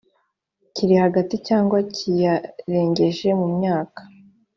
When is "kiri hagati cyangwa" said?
0.73-1.77